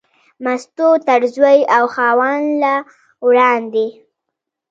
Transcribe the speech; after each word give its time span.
مستو 0.43 0.89
تر 1.07 1.21
زوی 1.35 1.59
او 1.75 1.83
خاوند 1.93 2.47
لا 2.61 2.75
وړاندې. 3.27 3.87